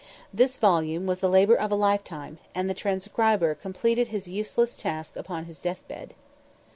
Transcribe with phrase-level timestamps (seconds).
[0.33, 5.15] This volume was the labour of a lifetime, and the transcriber completed his useless task
[5.15, 6.15] upon his deathbed.